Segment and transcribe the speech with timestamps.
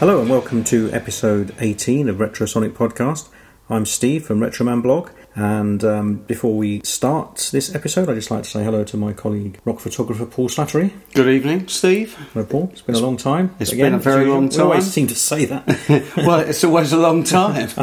[0.00, 3.28] Hello and welcome to episode 18 of Retrosonic Podcast.
[3.68, 8.42] I'm Steve from Retroman Blog, and um, before we start this episode, I'd just like
[8.42, 10.92] to say hello to my colleague, rock photographer Paul Slattery.
[11.14, 12.14] Good evening, Steve.
[12.32, 12.68] Hello, Paul.
[12.72, 13.54] It's been a long time.
[13.60, 14.58] It's been a very long time.
[14.58, 15.66] We always seem to say that.
[16.16, 17.68] well, it's always a long time.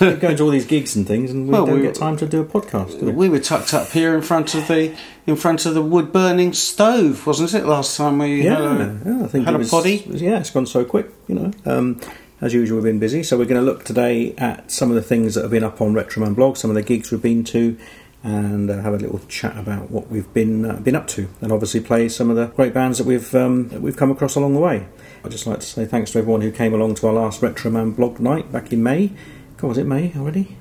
[0.00, 2.16] We're going to all these gigs and things, and we Well, don't we- get time
[2.18, 3.00] to do a podcast.
[3.00, 3.12] Do we?
[3.12, 4.94] we were tucked up here in front of the
[5.26, 7.66] in front of the wood burning stove, wasn't it?
[7.66, 10.04] Last time we had a, yeah, I think had a was, poddy.
[10.06, 11.50] Yeah, it's gone so quick, you know.
[11.64, 12.00] Um,
[12.40, 15.02] as usual, we've been busy, so we're going to look today at some of the
[15.02, 17.78] things that have been up on Retroman blog, some of the gigs we've been to,
[18.22, 21.52] and uh, have a little chat about what we've been uh, been up to, and
[21.52, 24.54] obviously play some of the great bands that we've um, that we've come across along
[24.54, 24.86] the way.
[25.24, 27.96] I'd just like to say thanks to everyone who came along to our last Retroman
[27.96, 29.12] blog night back in May.
[29.56, 30.56] God, was it May already?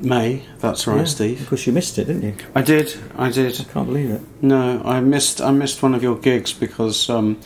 [0.00, 0.42] May.
[0.58, 1.40] That's right, Yeah, Steve.
[1.40, 2.34] Because you missed it, didn't you?
[2.54, 2.94] I did.
[3.16, 3.60] I did.
[3.60, 4.22] I can't believe it.
[4.42, 5.40] No, I missed.
[5.40, 7.10] I missed one of your gigs because.
[7.10, 7.40] Um,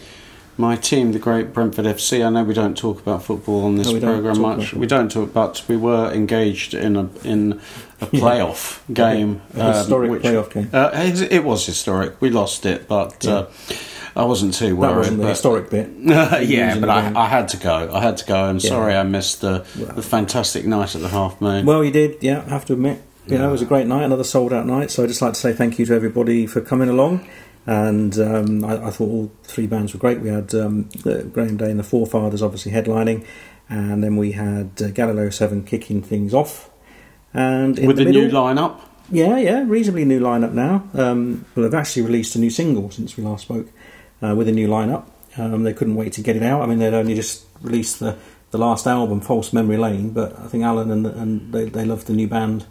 [0.59, 2.27] my team, the great Brentford FC.
[2.27, 4.75] I know we don't talk about football on this No, program much.
[4.75, 7.61] We don't talk, but we were engaged in a in
[8.01, 10.69] a playoff game, A um, historic which- playoff game.
[10.73, 10.91] Uh,
[11.31, 12.21] it was historic.
[12.21, 13.47] We lost it, but uh,
[14.17, 14.91] I wasn't too worried.
[14.91, 15.91] That wasn't the but- historic bit.
[16.49, 17.13] yeah, but I.
[17.15, 17.91] I had to go.
[17.95, 18.37] I had to go.
[18.37, 18.69] I'm Yeah.
[18.69, 21.67] sorry I missed the, the fantastic night at the Half Moon.
[21.67, 23.03] Well, you did, yeah, I have to admit.
[23.27, 24.91] You know, it was a great night, another sold out night.
[24.91, 27.29] So I'd just like to say thank you to everybody for coming along.
[27.69, 30.21] And um, I, I thought all three bands were great.
[30.21, 33.27] We had um, Graham Day and the Forefathers obviously headlining,
[33.69, 36.71] and then we had uh, Galileo 7 kicking things off.
[37.35, 38.81] And With the, the, middle, new lineup,
[39.11, 40.89] yeah, yeah, reasonably new lineup now.
[40.95, 43.69] Um, well, they've actually released a new single since we last spoke
[44.23, 45.05] uh, with a new lineup.
[45.37, 46.63] Um, they couldn't wait to get it out.
[46.63, 48.17] I mean, they'd only just released the,
[48.51, 52.07] the last album, False Memory Lane, but I think Alan and, and they, they loved
[52.07, 52.65] the new band,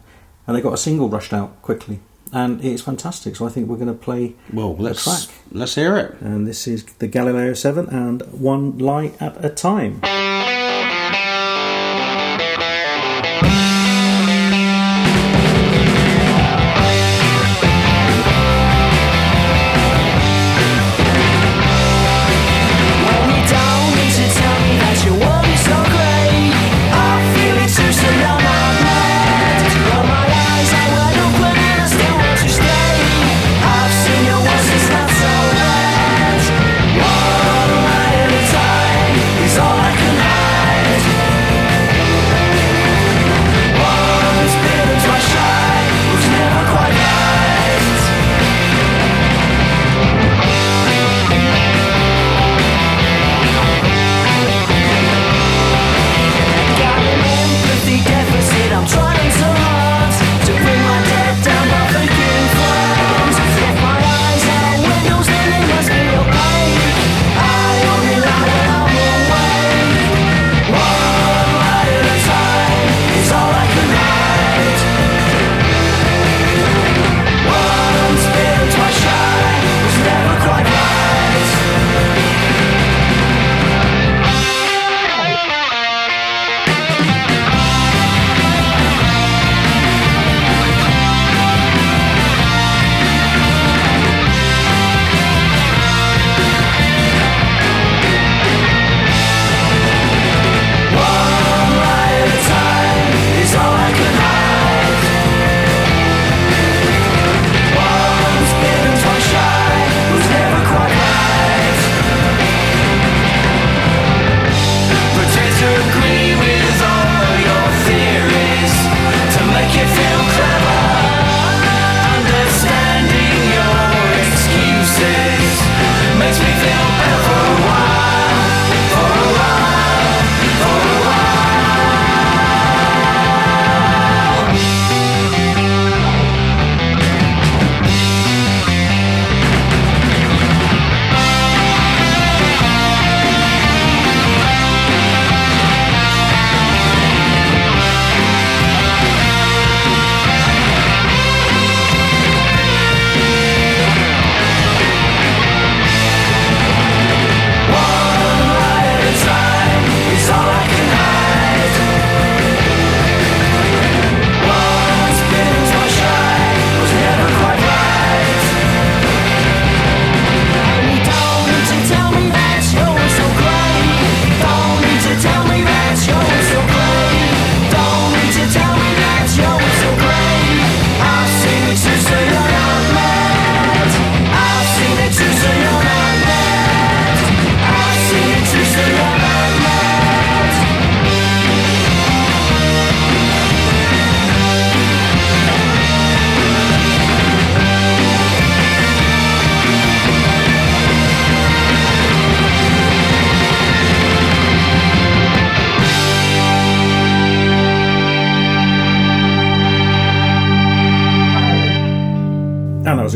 [0.47, 1.99] and they got a single rushed out quickly,
[2.33, 3.35] and it's fantastic.
[3.35, 6.19] So I think we're going to play well, let's track, let's hear it.
[6.21, 10.01] and this is the Galileo Seven and One Light at a Time.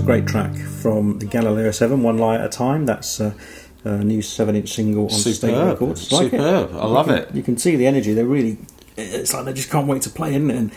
[0.02, 2.86] A great track from the Galileo 7, One Lie at a Time.
[2.86, 3.34] That's uh,
[3.84, 6.12] a new 7 inch single on State Records.
[6.12, 6.32] Like it?
[6.32, 6.72] Superb.
[6.76, 7.36] I love you can, it.
[7.36, 8.14] You can see the energy.
[8.14, 8.58] They're really.
[8.98, 10.56] It's like they just can't wait to play, isn't it?
[10.56, 10.72] And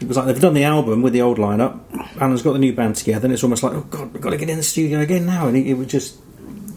[0.00, 1.80] it was like they've done the album with the old lineup.
[2.20, 4.36] Alan's got the new band together, and it's almost like, oh God, we've got to
[4.36, 5.46] get in the studio again now.
[5.46, 6.18] And it, it was just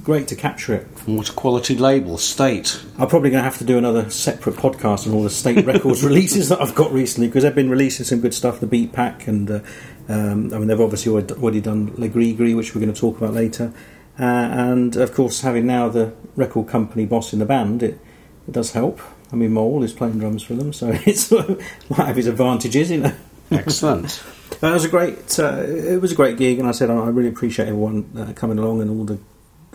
[0.04, 0.88] great to capture it.
[1.06, 2.80] What a quality label, State.
[3.00, 6.04] I'm probably going to have to do another separate podcast on all the State Records
[6.04, 8.60] releases that I've got recently because they've been releasing some good stuff.
[8.60, 9.60] The Beat Pack and uh,
[10.10, 13.34] um, I mean they've obviously already done Les Grys-Grys, which we're going to talk about
[13.34, 13.74] later.
[14.20, 18.00] Uh, and of course, having now the record company boss in the band, it,
[18.48, 19.00] it does help.
[19.32, 23.02] I mean, Mole is playing drums for them, so it's might have its advantages, you
[23.02, 23.14] know.
[23.52, 24.24] Excellent.
[24.62, 25.40] that was a great.
[25.40, 28.34] Uh, it was a great gig, and I said I I really appreciate everyone uh,
[28.34, 29.20] coming along and all the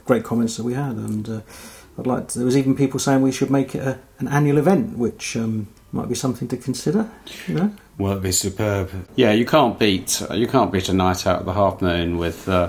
[0.05, 0.97] great comments that we had.
[0.97, 1.41] And uh,
[1.99, 2.29] I'd like.
[2.29, 5.37] To, there was even people saying we should make it a, an annual event, which
[5.37, 7.09] um, might be something to consider.
[7.47, 8.91] You know, Well, it'd be superb.
[9.17, 12.49] Yeah, you can't beat you can't beat a night out at the Half Moon with
[12.49, 12.69] uh,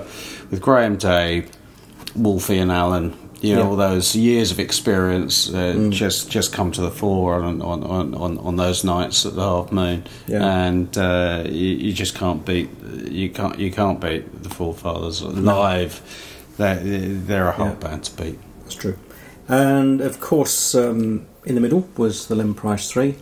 [0.50, 1.46] with Graham Day,
[2.14, 3.16] Wolfie and Alan.
[3.40, 3.68] You know, Yeah.
[3.68, 8.14] all those years of experience uh, just just come to the fore on on, on,
[8.14, 10.44] on on those nights at the Half Moon, Yeah.
[10.66, 12.70] and uh, you, you just can't beat
[13.10, 16.00] you can't you can't beat the Forefathers live.
[16.56, 17.88] They're they're a hard Yeah.
[17.88, 18.38] band to beat.
[18.62, 18.96] that's true.
[19.48, 23.16] And of course, um, in the middle was the Len Price Three,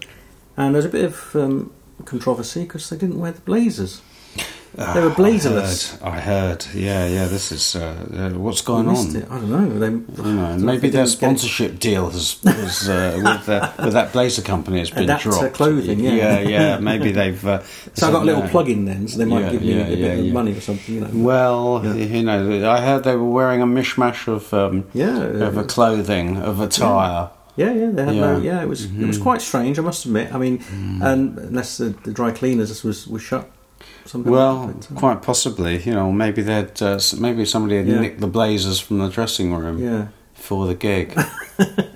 [0.56, 1.72] and there's a bit of um,
[2.04, 4.02] controversy because they didn't wear the blazers.
[4.74, 5.98] They were blazerless.
[6.02, 6.18] Ah, I heard.
[6.18, 6.66] I heard.
[6.74, 7.26] Yeah, yeah.
[7.26, 9.14] This is uh, uh, what's going on.
[9.14, 9.30] it.
[9.30, 9.78] I don't know.
[9.78, 13.48] They, I don't know, don't know if maybe their sponsorship deal has, has uh, with,
[13.50, 15.52] uh, with that blazer company has been Adapt dropped.
[15.52, 16.12] clothing, yeah.
[16.14, 16.78] yeah, yeah.
[16.90, 17.46] Maybe they've.
[17.46, 18.48] Uh, So I got a little no.
[18.48, 20.94] plug in then, so they might Yeah, give me a bit of money or something.
[20.94, 21.10] You know.
[21.12, 25.60] Well, you know, I heard they were wearing a mishmash of um, Yeah, of a
[25.60, 27.28] uh, clothing of attire.
[27.56, 28.20] Yeah, yeah, they had Yeah.
[28.20, 28.38] no.
[28.38, 29.78] Yeah, it was it was quite strange.
[29.78, 30.34] I must admit.
[30.34, 30.62] I mean,
[31.02, 33.50] and unless the, the dry cleaners was was shut.
[34.04, 35.78] Something Well, like that, but, uh, quite possibly.
[35.82, 38.00] You know, maybe they'd uh, maybe somebody had Yeah.
[38.00, 41.14] nicked the blazers from the dressing room yeah, for the gig.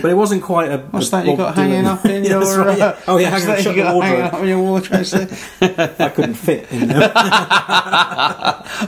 [0.00, 0.78] but it wasn't quite a.
[0.78, 2.64] What's a that you Bob got hanging up in Yeah, your?
[2.64, 2.84] right, yeah.
[2.86, 5.04] uh, Oh yeah, what's hanging that shut you got hanging up in your wardrobe?
[5.04, 5.96] there?
[5.98, 7.12] I couldn't fit in there.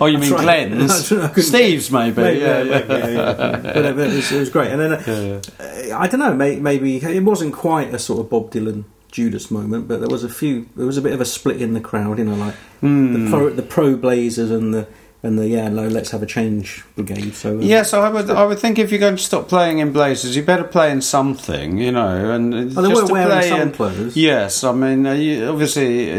[0.01, 0.69] oh, you mean That's right.
[0.69, 1.13] Glenn's?
[1.13, 2.23] I Steve's, maybe.
[2.23, 3.57] Maybe, yeah, yeah, maybe, yeah, yeah.
[3.63, 4.71] But it was, it was great.
[4.73, 8.31] And then uh, uh, I don't know, may, maybe it wasn't quite a sort of
[8.31, 10.69] Bob Dylan Judas moment, but there was a few.
[10.77, 12.19] There was a bit of a split in the crowd.
[12.19, 13.25] You know, like Hmm.
[13.25, 14.89] the pro the pro Blazers and the
[15.25, 17.35] and the yeah no let's have a change brigade.
[17.35, 18.31] So uh, Yes, I would.
[18.31, 21.01] I would think if you're going to stop playing in blazers, you better play in
[21.01, 22.31] something, you know.
[22.31, 24.17] And Oh, they just were wearing some in- clothes.
[24.17, 26.17] Yes, I mean, uh, you, obviously, uh,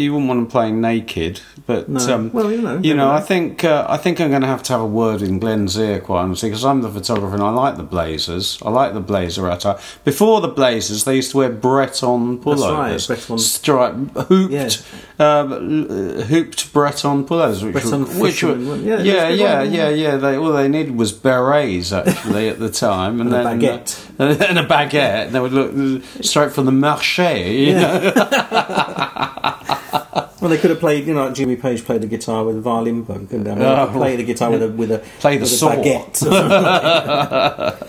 [0.00, 2.00] you wouldn't want them playing naked, but No.
[2.14, 4.62] um, Well, you know, you know, I think uh, I think I'm going to have
[4.64, 7.50] to have a word in Glenn's ear, quite honestly, because I'm the photographer and I
[7.50, 8.58] like the blazers.
[8.64, 9.78] I like the blazer attire.
[10.02, 14.70] Before the blazers, they used to wear Breton pullovers, That's right, Breton- striped, hooped, Yeah.
[15.40, 15.50] um,
[16.22, 20.16] hooped Breton pullovers, which Breton were, which were yeah, yeah, yeah, yeah, yeah.
[20.16, 24.10] They all they needed was berets actually at the time, and, And a then baguette.
[24.18, 25.26] uh, and a baguette.
[25.26, 27.66] And They would look straight from the marché.
[27.66, 28.12] You know?
[30.40, 32.60] Well, they could have played, you know, like Jimmy Page played the guitar with a
[32.60, 33.50] violin bow, couldn't they?
[33.50, 33.92] I mean, could Oh.
[33.98, 35.72] play the guitar with a with a Play the with a saw.
[35.74, 36.22] baguette.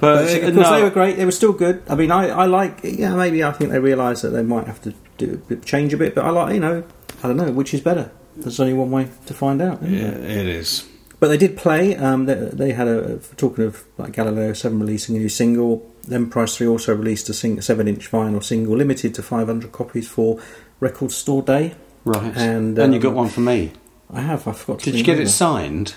[0.00, 1.16] But, But of course, no, they were great.
[1.16, 1.82] They were still good.
[1.88, 2.80] I mean, I, I like.
[2.82, 6.14] Yeah, maybe I think they realise that they might have to do change a bit.
[6.14, 6.82] But I like, you know,
[7.22, 8.10] I don't know which is better.
[8.36, 9.82] There's only one way to find out.
[9.82, 10.20] yeah, there?
[10.40, 10.86] it is.
[11.20, 11.96] But they did play.
[11.96, 15.90] Um, they, they had a talking of like Galileo Seven releasing a new single.
[16.08, 20.38] Len Price Three also released a sing, seven-inch vinyl single, limited to 500 copies for
[20.80, 21.76] Record Store Day.
[22.04, 23.72] Right, And, and you um, got one for me.
[24.12, 24.46] I have.
[24.46, 24.80] I forgot.
[24.80, 25.94] to Did you get it signed?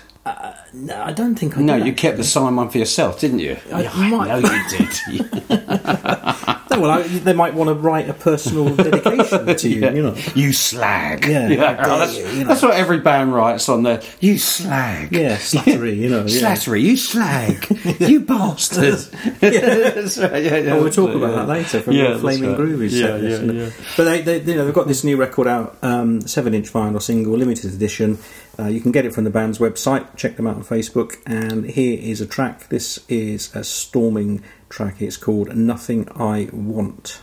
[0.74, 3.56] No, I don't think I No, you kept the signed one for yourself, didn't you?
[3.72, 5.48] I Yeah, I might- know you did.
[6.82, 9.80] Well, I, they might want to write a personal dedication to you.
[9.80, 9.92] Yeah.
[9.92, 10.14] You know.
[10.34, 11.26] You slag.
[11.26, 12.48] Yeah, how dare that's, you, you know.
[12.48, 14.00] that's what every band writes on there.
[14.20, 15.12] You slag.
[15.12, 16.24] Yeah, slattery, you know.
[16.26, 16.40] Yeah.
[16.54, 17.66] Slattery, you slag.
[18.00, 18.94] you bastard.
[19.42, 21.16] Right, yeah, yeah, Oh, we'll talk yeah.
[21.16, 22.58] about that later from Yeah, the Flaming right.
[22.58, 23.70] Groovies Yeah, yeah, yeah.
[23.96, 27.36] But they, they, you know, they've got this new record out, um, seven-inch vinyl single,
[27.36, 28.18] limited edition.
[28.58, 30.16] Uh, you can get it from the band's website.
[30.16, 31.16] Check them out on Facebook.
[31.26, 32.68] And here is a track.
[32.68, 35.00] This is a storming track.
[35.00, 37.20] It's called "Nothing I Want."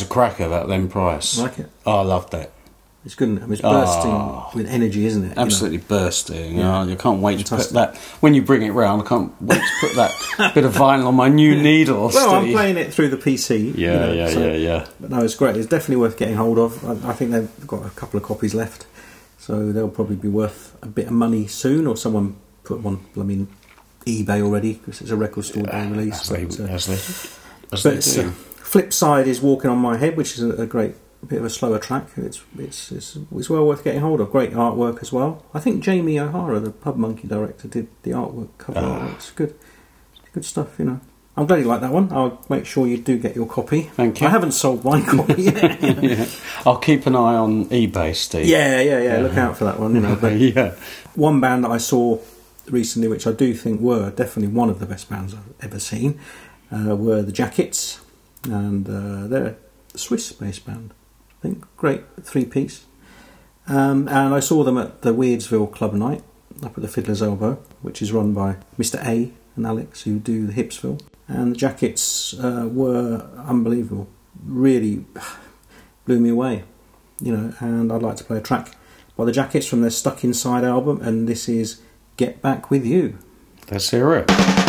[0.00, 1.38] That a cracker, that Len Price.
[1.38, 1.70] Like it?
[1.86, 2.52] Oh, I loved it.
[3.02, 3.30] It's good.
[3.30, 4.50] mean, it's bursting Ah.
[4.54, 5.28] with energy, isn't it?
[5.30, 5.42] You know?
[5.42, 6.58] Absolutely bursting.
[6.58, 6.84] Yeah.
[6.84, 6.92] Yeah.
[6.92, 7.96] I can't wait to put that.
[8.20, 11.14] When you bring it round, I can't wait to put that bit of vinyl on
[11.14, 12.10] my new needle.
[12.12, 13.58] Well, I'm playing it through the PC.
[13.60, 14.86] you Yeah, know, yeah, so- yeah, yeah.
[15.00, 15.56] But no, it's great.
[15.56, 16.84] It's definitely worth getting hold of.
[17.06, 18.84] I, I think they've got a couple of copies left,
[19.38, 23.00] so they'll probably be worth a bit of money soon, or someone put one.
[23.16, 23.48] I mean,
[24.04, 26.20] eBay already because it's a record store day release.
[26.20, 26.94] As they, as they,
[27.72, 28.28] as but they do.
[28.28, 28.32] uh,
[28.70, 30.94] flip side is walking on my head, which is a, a great
[31.26, 32.06] bit of a slower track.
[32.16, 34.30] It's, it's it's it's well worth getting hold of.
[34.30, 35.44] Great artwork as well.
[35.52, 38.80] I think Jamie O'Hara, the Pub Monkey director, did the artwork cover.
[38.80, 39.14] Artwork.
[39.14, 39.58] It's good,
[40.32, 40.78] good stuff.
[40.78, 41.00] You know.
[41.36, 42.12] I'm glad you like that one.
[42.12, 43.82] I'll make sure you do get your copy.
[43.82, 44.26] Thank you.
[44.26, 45.82] I haven't sold my copy yet.
[46.02, 46.26] yeah.
[46.64, 48.46] I'll keep an eye on eBay, Steve.
[48.46, 49.18] yeah, yeah, yeah.
[49.18, 49.94] Look out for that one.
[49.94, 50.74] You know, but yeah.
[51.14, 52.18] one band that I saw
[52.68, 56.20] recently, which I do think were definitely one of the best bands I've ever seen,
[56.70, 58.00] uh, were the Jackets,
[58.44, 59.56] and uh, they're
[59.94, 60.94] a Swiss-based band.
[61.38, 62.84] I think great three-piece.
[63.66, 66.22] Um, and I saw them at the Weirdsville Club Night
[66.62, 69.04] up at the Fiddler's Elbow, which is run by Mr.
[69.06, 71.00] A and Alex, who do the Hipsville.
[71.28, 74.08] And the Jackets uh, were unbelievable.
[74.44, 75.04] Really
[76.04, 76.64] blew me away,
[77.20, 77.54] you know.
[77.60, 78.74] And I'd like to play a track
[79.16, 81.80] by the Jackets from their Stuck Inside album, and this is
[82.16, 83.18] Get Back With You.
[83.70, 84.59] Let's hear it.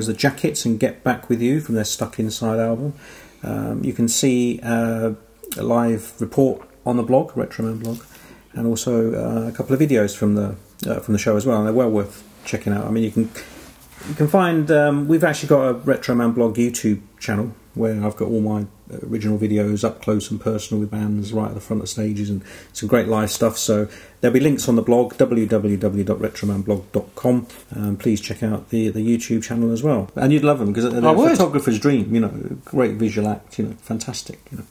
[0.00, 2.94] Was the Jackets and Get Back With You from their Stuck Inside album.
[3.42, 5.12] Um, you can see uh,
[5.58, 8.02] a live report on the blog, Retroman blog,
[8.54, 10.56] and also uh, a couple of videos from the
[10.88, 11.58] uh, from the show as well.
[11.58, 12.86] And they're well worth checking out.
[12.86, 13.30] I mean, you can
[14.08, 18.28] you can find um, we've actually got a Retroman blog YouTube channel where I've got
[18.28, 18.66] all my
[19.04, 22.42] original videos up close and personal with bands right at the front of stages and
[22.72, 23.56] some great live stuff.
[23.56, 23.88] So
[24.20, 27.46] there'll be links on the blog www.retromanblog.com.
[27.76, 30.10] Um, please check out the the YouTube channel as well.
[30.16, 31.30] And you'd love them because they're I a would.
[31.32, 32.14] photographer's dream.
[32.14, 33.58] You know, great visual act.
[33.58, 34.40] You know, fantastic.
[34.50, 34.64] You know.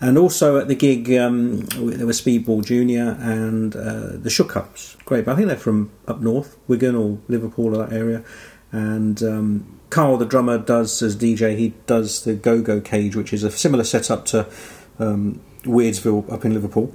[0.00, 4.96] And also at the gig, um, there was Speedball Junior and uh, the Shookups.
[5.04, 8.22] Great, but I think they're from up north, Wigan or Liverpool or that area.
[8.72, 11.56] And um, Carl, the drummer, does as DJ.
[11.56, 14.46] He does the Go Go Cage, which is a similar setup to
[14.98, 16.94] um, Weirdsville up in Liverpool.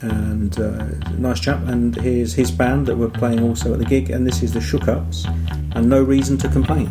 [0.00, 0.84] and uh,
[1.18, 1.60] nice chap.
[1.66, 4.60] And here's his band that were playing also at the gig, and this is the
[4.60, 5.26] Shook Ups,
[5.72, 6.88] and No Reason to Complain.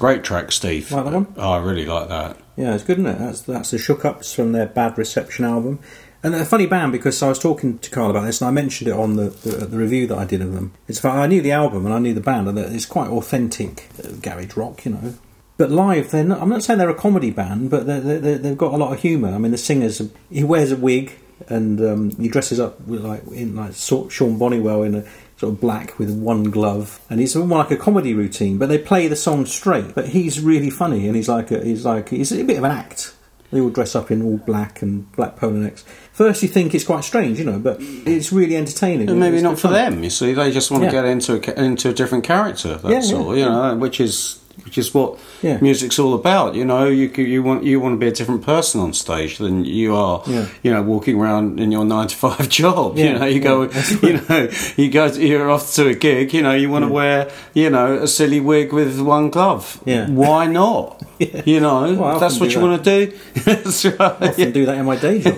[0.00, 0.90] Great track, Steve.
[0.90, 1.26] Like that one?
[1.36, 2.38] Oh, I really like that.
[2.56, 3.18] Yeah, it's good, isn't it?
[3.18, 5.78] That's that's the Shook Ups from their Bad Reception album,
[6.22, 8.88] and a funny band because I was talking to Carl about this, and I mentioned
[8.88, 10.72] it on the the, the review that I did of them.
[10.88, 14.12] It's I knew the album and I knew the band, and it's quite authentic uh,
[14.22, 15.14] garage rock, you know.
[15.58, 18.56] But live, they're not, I'm not saying they're a comedy band, but they're, they're, they've
[18.56, 19.34] got a lot of humour.
[19.34, 23.56] I mean, the singer's he wears a wig and um, he dresses up like in
[23.56, 25.04] like Sean Bonniwell in a
[25.40, 28.58] sort of black with one glove, and it's more like a comedy routine.
[28.58, 29.94] But they play the song straight.
[29.94, 32.70] But he's really funny, and he's like a, he's like he's a bit of an
[32.72, 33.14] act.
[33.50, 35.82] They all dress up in all black and black polo necks.
[36.12, 39.08] First, you think it's quite strange, you know, but it's really entertaining.
[39.10, 39.72] And maybe not for fun.
[39.72, 40.04] them.
[40.04, 40.90] You see, they just want Yeah.
[40.90, 42.76] to get into a, into a different character.
[42.76, 43.36] That's Yeah, yeah, all.
[43.36, 45.58] You know, which is which is what Yeah.
[45.60, 46.54] music's all about.
[46.54, 49.64] You know, you you want you want to be a different person on stage than
[49.64, 50.22] you are.
[50.26, 50.46] Yeah.
[50.62, 52.96] You know, walking around in your nine to five job.
[52.98, 53.62] Yeah, You know, you go.
[54.02, 55.06] You know, you go.
[55.06, 56.32] You're off to a gig.
[56.34, 57.30] You know, you want to wear.
[57.54, 59.80] You know, a silly wig with one glove.
[59.84, 60.08] Yeah.
[60.08, 61.02] Why not?
[61.44, 62.66] You know, Well, that's what you that.
[62.66, 63.18] want to do.
[63.44, 64.00] that's right.
[64.00, 65.36] I often do that in my day job.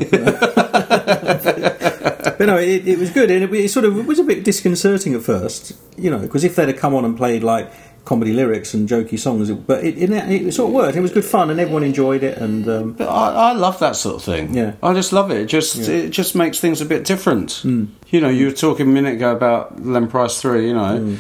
[2.38, 4.44] but no, it, it was good, and it, it sort of it was a bit
[4.44, 7.70] disconcerting at first, you know, because if they'd have come on and played like
[8.04, 10.96] comedy lyrics and jokey songs, but it, it, it sort of worked.
[10.96, 12.36] It was good fun, and everyone enjoyed it.
[12.38, 14.54] And um, But I, I love that sort of thing.
[14.54, 14.72] Yeah.
[14.82, 15.38] I just love it.
[15.42, 17.62] It just it just makes things a bit different.
[17.64, 20.66] You know, you were talking a minute ago about Len Price Three.
[20.68, 21.18] You know,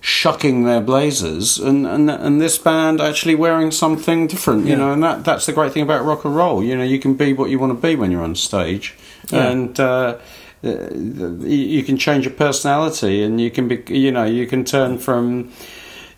[0.00, 4.64] shucking their blazers, and, and and this band actually wearing something different.
[4.64, 4.76] You Yeah.
[4.78, 6.62] know, and that that's the great thing about rock and roll.
[6.64, 8.94] You know, you can be what you want to be when you're on stage,
[9.30, 9.48] Yeah.
[9.50, 9.78] and.
[9.78, 10.18] Uh,
[10.64, 14.96] uh, you can change your personality, and you can be, you know, you can turn
[14.96, 15.50] from,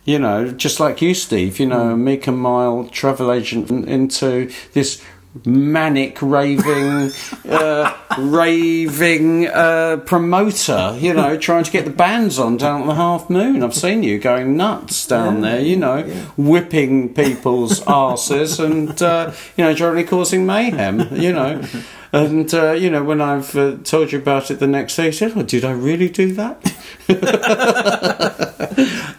[0.05, 4.51] you know, just like you, Steve, you know, a meek and mild travel agent into
[4.73, 5.03] this
[5.43, 7.11] manic raving
[7.49, 12.95] uh, raving uh, promoter you know trying to get the bands on down at the
[12.95, 13.61] half moon.
[13.61, 16.03] I've seen you going nuts down there you know
[16.37, 21.61] whipping people's asses and uh, you know generally causing mayhem you know.
[22.13, 25.11] And uh, you know when i've uh, told you about it the next day you
[25.11, 26.63] said well did i really do that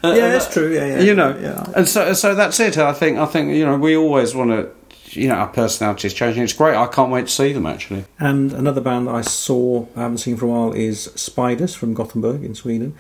[0.07, 0.73] Uh, yeah, uh, that's true.
[0.73, 1.73] Yeah, yeah, you know yeah.
[1.77, 4.71] and so so that's it i think i think you know we always want to
[5.21, 8.05] you know our personality is changing it's great i can't wait to see them actually
[8.19, 11.95] And another band that I saw, I haven't seen for a while, is Spiders from
[11.95, 12.95] Gothenburg in Sweden.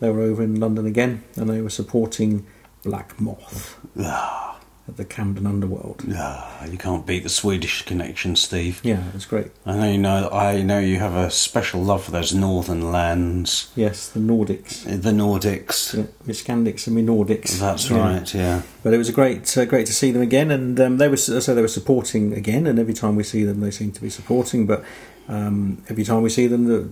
[0.00, 2.44] They were over in London again, and they were supporting
[2.82, 3.78] Black Moth.
[3.98, 4.51] Ah.
[4.88, 6.02] At the Camden Underworld.
[6.16, 8.80] Ah, you can't beat the Swedish connection, Steve.
[8.82, 9.48] Yeah, it was great.
[9.64, 10.28] I know you know.
[10.30, 14.82] I know you have a special love for those northern lands, Yes, the Nordics.
[14.84, 15.94] the Nordics.
[15.96, 17.58] Yeah, my Scandics and my Nordics.
[17.60, 17.98] That's Yeah.
[17.98, 18.34] right.
[18.34, 18.62] Yeah.
[18.82, 21.16] But it was a great, uh, great to see them again, and um, they were
[21.16, 22.66] so they were supporting again.
[22.66, 24.66] And every time we see them, they seem to be supporting.
[24.66, 24.82] But
[25.28, 26.88] um, every time we see them, the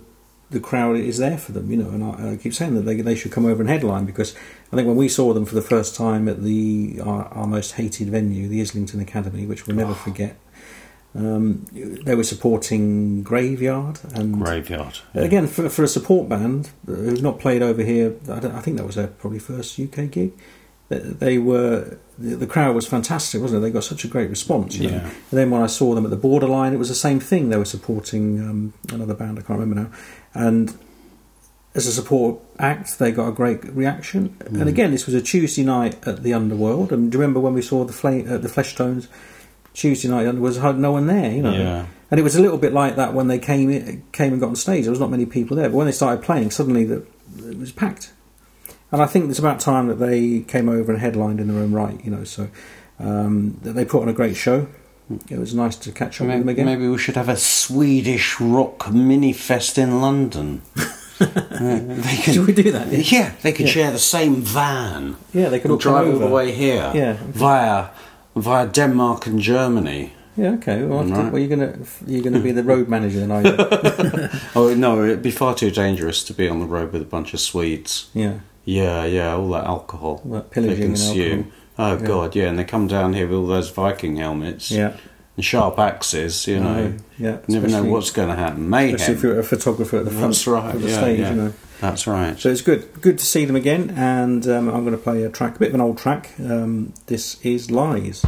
[0.51, 1.91] the crowd is there for them, you know.
[1.91, 4.35] And I, I keep saying that they they should come over and headline because
[4.73, 7.73] I think when we saw them for the first time at the our, our most
[7.73, 10.37] hated venue, the Islington Academy, which we'll never forget.
[11.13, 15.01] Um, they were supporting Graveyard and Graveyard.
[15.13, 18.87] Again, for, for a support band who've not played over here, I, I think that
[18.87, 20.33] was their probably first UK gig.
[20.91, 23.63] They, were the, crowd was fantastic, wasn't it?
[23.63, 24.77] They got such a great response.
[24.77, 24.97] You know?
[24.97, 25.05] Yeah.
[25.05, 27.49] And then when I saw them at the Borderline, it was the same thing.
[27.49, 29.99] They were supporting um, another band I can't remember now,
[30.35, 30.77] and
[31.75, 34.31] as a support act, they got a great reaction.
[34.41, 34.61] Mm.
[34.61, 36.93] And again, this was a Tuesday night at the Underworld.
[36.93, 39.07] And do you remember when we saw the fla- uh, the Fleshtones?
[39.73, 41.53] Tuesday night there was no one there, you know.
[41.53, 41.87] Yeah.
[42.11, 44.49] And it was a little bit like that when they came in, came and got
[44.49, 44.83] on stage.
[44.83, 47.07] There was not many people there, but when they started playing, suddenly the,
[47.39, 48.13] it was packed.
[48.93, 51.73] And I think it's about time that they came over and headlined in their own
[51.73, 52.25] right, you know.
[52.25, 52.49] So
[52.99, 54.67] um, that they put on a great show.
[55.29, 56.67] It was nice to catch up with them again.
[56.67, 60.63] maybe we should have a Swedish rock mini fest in London.
[61.21, 62.89] Should we do that?
[63.13, 63.73] yeah, they could Yeah.
[63.73, 65.17] share the same van.
[65.35, 66.91] Yeah, they and drive all the way here.
[66.95, 67.17] Yeah.
[67.33, 67.89] via
[68.37, 70.13] via Denmark and Germany.
[70.37, 70.83] Yeah, okay.
[70.85, 71.33] Well, Right.
[71.33, 71.75] well you're gonna
[72.07, 74.29] you're gonna be the road manager then, are you?
[74.57, 77.35] Oh no, it'd be far too dangerous to be on the road with a bunch
[77.35, 78.07] of Swedes.
[78.15, 78.39] yeah.
[78.65, 81.53] Yeah, yeah, all that alcohol that they consume.
[81.79, 82.07] Oh Yeah.
[82.07, 84.93] god, yeah, and they come down here with all those Viking helmets Yeah.
[85.37, 86.47] and sharp axes.
[86.47, 87.37] You know, No, yeah.
[87.49, 88.69] never know what's going to happen.
[88.69, 88.97] Mayhem.
[88.97, 90.75] Especially if you're a photographer at the front That's right.
[90.75, 91.31] of the yeah, stage, yeah.
[91.31, 91.53] you know.
[91.81, 92.39] That's right.
[92.39, 95.31] So it's good, good to see them again, and um, I'm going to play a
[95.31, 96.31] track, a bit of an old track.
[96.39, 98.23] Um, this is Lies.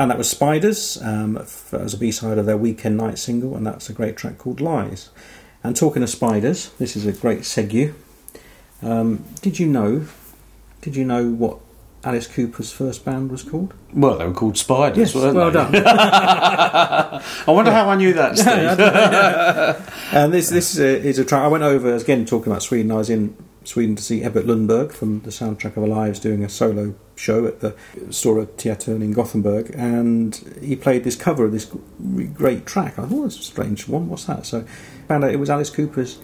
[0.00, 3.66] And that was Spiders um, as a B side of their Weekend Night single, and
[3.66, 5.10] that's a great track called Lies.
[5.62, 7.92] And talking of spiders, this is a great segue.
[8.82, 10.06] Um, did you know?
[10.80, 11.58] Did you know what
[12.02, 13.74] Alice Cooper's first band was called?
[13.92, 15.80] Well, they were called spiders, Yes, weren't well they?
[15.80, 15.86] done.
[15.86, 20.14] I wonder how I knew that, Steve.
[20.14, 21.42] and this this is a, is a track.
[21.42, 22.90] I went over again talking about Sweden.
[22.90, 26.42] I was in Sweden to see Ebbot Lundberg from the Soundtrack of Our Lives doing
[26.42, 27.74] a solo show at the
[28.08, 31.70] Stora Teatern in Gothenburg, and he played this cover of this
[32.34, 32.98] great track.
[32.98, 34.08] I thought it was a strange one.
[34.08, 34.46] What's that?
[34.46, 34.64] So
[35.06, 36.18] found out it was Alice Cooper's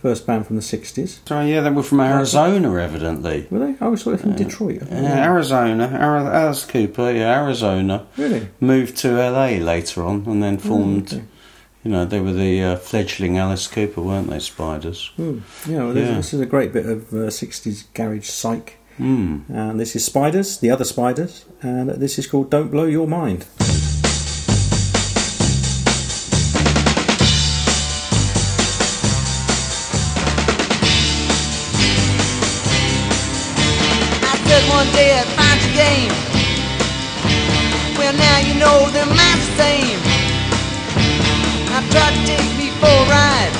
[0.00, 1.20] first band from the 60s.
[1.28, 3.46] So yeah, they were from Arizona, evidently.
[3.50, 3.76] Were they?
[3.80, 4.82] I was sort of from Detroit.
[4.90, 4.94] I.
[5.00, 8.06] Yeah, Arizona, Ari- Alice Cooper, yeah, Arizona.
[8.16, 8.48] Really?
[8.60, 11.12] Moved to LA later on, and then formed.
[11.14, 11.24] okay.
[11.84, 14.38] You know, they were the uh, fledgling Alice Cooper, weren't they?
[14.38, 15.10] Spiders.
[15.16, 15.38] Hmm.
[15.68, 16.14] Yeah, well, this, Yeah.
[16.16, 18.78] this is a great bit of uh, 60s garage psych.
[18.98, 19.40] Hmm.
[19.48, 23.46] And this is Spiders, the other Spiders, and this is called Don't Blow Your Mind.
[34.24, 36.12] I said one day I'd find your game.
[37.96, 39.98] Well, now you know they're not the same.
[41.74, 43.52] I tried to take me for a ride.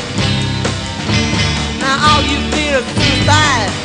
[1.81, 3.82] Now all you did is suicide.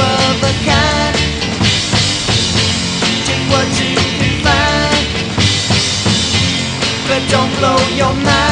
[0.00, 1.16] Of a kind.
[3.50, 5.06] What you can find,
[7.08, 8.47] but don't blow your mind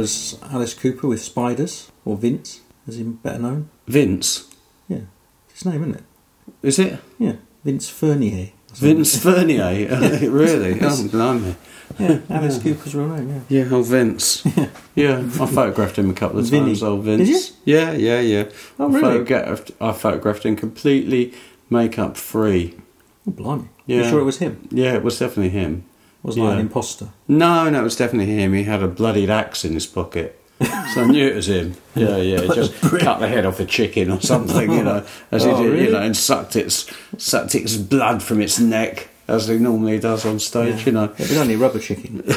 [0.00, 3.68] was Alice Cooper with Spiders, or Vince, as he's better known.
[3.86, 4.48] Vince,
[4.88, 5.02] Yeah,
[5.48, 6.04] it's his name, isn't it?
[6.62, 6.98] is it?
[7.18, 7.34] Yeah,
[7.64, 8.48] Vince Furnier.
[8.74, 10.78] Vince Furnier, oh, really?
[10.82, 11.54] Oh, blimey.
[11.98, 13.64] Yeah, Alice Cooper's real name, yeah.
[13.64, 14.44] Yeah, oh Vince.
[14.94, 16.66] Yeah, I photographed him a couple of Vinny.
[16.66, 16.82] times.
[16.82, 17.18] Old Vince.
[17.18, 17.40] Did you?
[17.76, 18.44] Yeah, yeah, yeah.
[18.78, 19.00] Oh, I really?
[19.02, 21.32] photographed, I photographed him completely
[21.68, 22.76] makeup free.
[23.26, 23.68] Oh, blimey.
[23.86, 23.98] Yeah.
[24.04, 24.68] You sure it was him?
[24.70, 25.84] Yeah, it was definitely him.
[26.22, 26.54] Wasn't like Yeah.
[26.56, 27.08] an imposter?
[27.28, 28.52] No, no, it was definitely him.
[28.52, 30.36] He had a bloodied axe in his pocket.
[30.92, 31.74] So I knew it was him.
[31.94, 32.40] Yeah, yeah.
[32.42, 35.62] He just cut the head off a chicken or something, you know, as he Oh,
[35.62, 35.84] did, really?
[35.86, 40.26] you know, and sucked its sucked its blood from its neck as he normally does
[40.26, 41.04] on stage, you know.
[41.04, 42.22] It was only rubber chicken.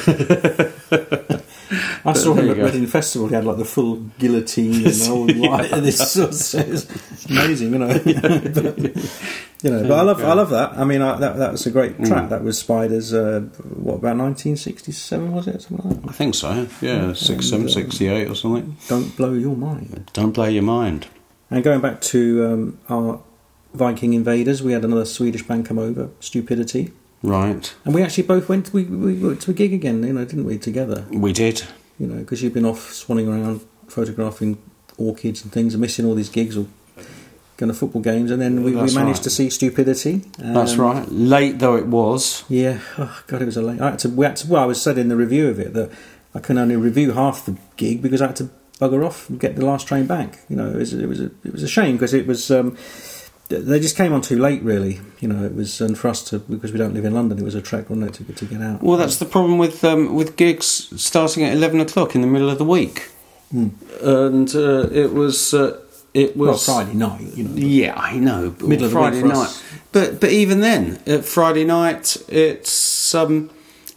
[2.05, 2.65] I saw him at go.
[2.65, 3.27] Reading Festival.
[3.29, 5.71] He had like the full guillotine and light.
[5.71, 7.87] and this sort of, it's amazing, you know.
[7.87, 8.77] but,
[9.63, 10.73] you know, but I love, I love that.
[10.77, 12.07] I mean, I, that that was a great Mm.
[12.07, 12.29] track.
[12.29, 13.13] That was Spiders.
[13.13, 15.31] Uh, what about 1967?
[15.33, 16.09] Was it something like that?
[16.09, 16.67] I think so.
[16.81, 18.75] Yeah, six, seven, sixty-eight or something.
[18.89, 20.09] Don't blow your mind.
[20.13, 21.07] Don't blow your mind.
[21.49, 23.21] And going back to um, our
[23.73, 28.49] Viking Invaders, we had another Swedish band come over, Stupidity, Right, and we actually both
[28.49, 28.73] went.
[28.73, 30.57] We we went to a gig again, you know, didn't we?
[30.57, 31.63] Together, we did.
[32.03, 34.57] You know, because you've been off swanning around photographing
[34.97, 36.65] orchids and things, and missing all these gigs or
[37.55, 39.23] going to football games, and then we, we managed right.
[39.23, 40.21] to see Stupidity.
[40.37, 41.07] That's Um, right.
[41.09, 42.43] Late though it was.
[42.49, 43.79] Yeah, oh god, it was a late.
[43.79, 44.09] I had to.
[44.09, 44.47] We had to.
[44.47, 45.91] Well, I was said in the review of it that
[46.35, 48.49] I can only review half the gig because I had to
[48.81, 50.39] bugger off and get the last train back.
[50.49, 52.51] You know, it was it was a, it was a shame because it was.
[52.51, 52.75] Um,
[53.59, 54.99] they just came on too late, really.
[55.19, 57.43] You know, it was, and for us to because we don't live in London, it
[57.43, 58.81] was a trek, wasn't it, to, to get out.
[58.83, 62.49] Well, that's the problem with um, with gigs starting at eleven o'clock in the middle
[62.49, 63.09] of the week,
[63.51, 65.79] and uh, it was uh,
[66.13, 67.21] it well, was Friday night.
[67.35, 68.51] You know, Yeah, I know.
[68.51, 69.63] but Middle of the Friday night, us.
[69.91, 73.49] but but even then, at Friday night, it's um,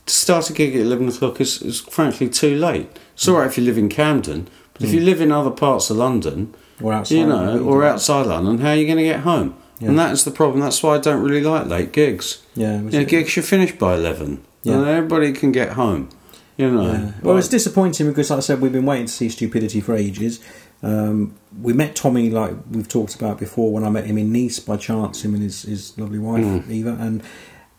[0.06, 2.88] to start a gig at eleven o'clock is, is frankly too late.
[3.14, 5.88] It's all right if you live in Camden, but if you live in other parts
[5.90, 9.04] of London, Or outside you know, you or outside London, how are you going to
[9.04, 9.54] get home?
[9.80, 9.88] Yeah.
[9.88, 10.60] And that is the problem.
[10.60, 12.42] That's why I don't really like late gigs.
[12.54, 14.74] Yeah, you know, gigs should finish by eleven, Yeah.
[14.78, 16.08] and everybody can get home.
[16.56, 17.10] You know, Yeah.
[17.22, 20.40] Well, it's disappointing because, like I said, we've been waiting to see Stupidity for ages.
[20.82, 24.58] Um, we met Tommy, like we've talked about before, when I met him in Nice
[24.60, 26.70] by chance, him and his, his lovely wife Mm.
[26.70, 27.22] Eva, and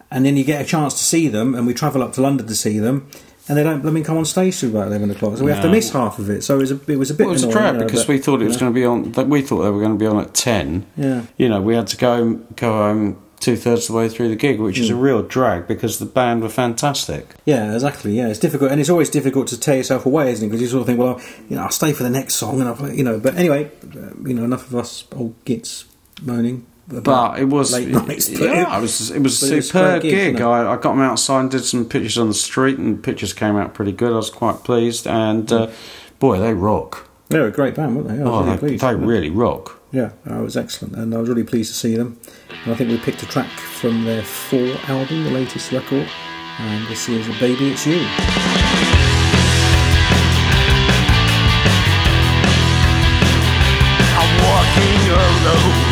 [0.10, 2.48] and then you get a chance to see them, and we travel up to London
[2.48, 3.08] to see them,
[3.48, 5.62] and they don't let me come on stage till about eleven o'clock, so we have
[5.62, 5.74] to No.
[5.74, 6.44] miss half of it.
[6.44, 7.26] So it was a it was a bit.
[7.26, 8.86] Well, it was a annoying, trap because but- we thought it was going to be
[8.86, 9.12] on.
[9.14, 10.86] That we thought they were going to be on at ten.
[10.96, 11.22] Yeah.
[11.38, 14.36] You know, we had to go go home two thirds of the way through the
[14.36, 14.84] gig, which Hmm.
[14.84, 17.36] is a real drag because the band were fantastic.
[17.46, 18.18] Yeah, exactly.
[18.18, 20.50] Yeah, it's difficult, and it's always difficult to tear yourself away, isn't it?
[20.50, 22.68] Because you sort of think, well, you know, I'll stay for the next song, and
[22.70, 23.20] I'll, you know.
[23.20, 25.86] But anyway, uh, you know, enough of us old gits
[26.24, 26.66] moaning.
[26.89, 28.30] About But it was late nights.
[28.30, 30.41] Yeah, it was it was a it was a superb great gig, gig.
[30.41, 33.56] I, I got them outside and did some pictures on the street, and pictures came
[33.58, 34.12] out pretty good.
[34.13, 35.69] I was quite pleased, and uh,
[36.19, 37.10] boy, they rock.
[37.30, 38.15] They were a great band, weren't they?
[38.15, 38.84] I was Oh, really they, pleased.
[38.84, 39.73] they really rock.
[39.91, 42.17] Yeah, it was excellent, and I was really pleased to see them.
[42.63, 46.08] And I think we picked a track from their Four album, the latest record,
[46.60, 48.06] and this is a "Baby It's You."
[54.19, 55.87] I'm walking alone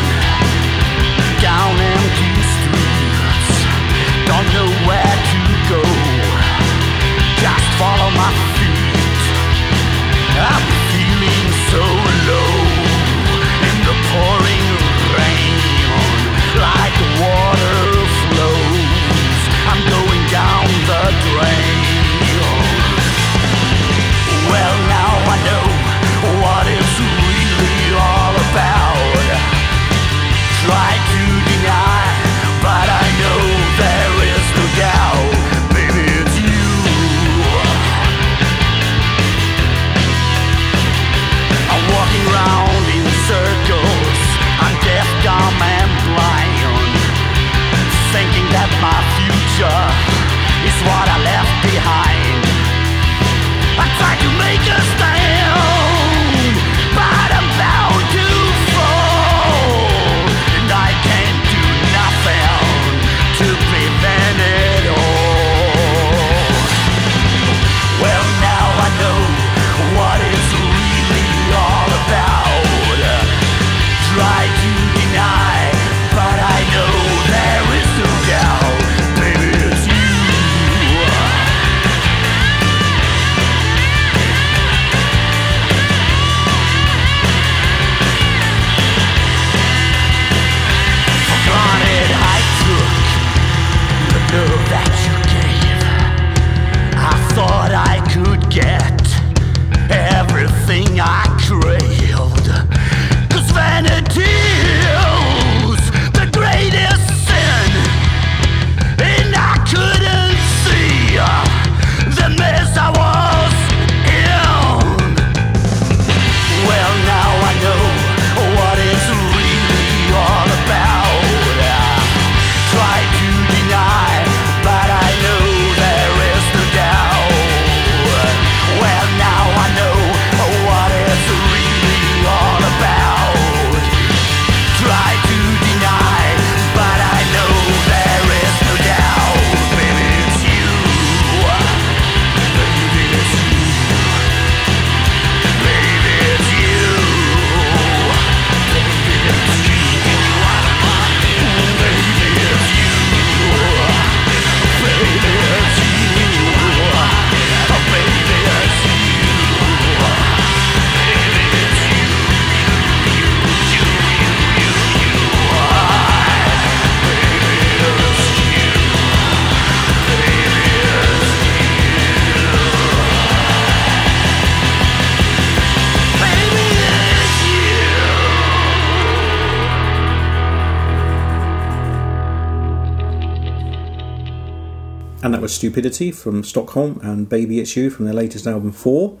[185.56, 189.18] Stupidity from Stockholm and Baby It's You from their latest album, Four.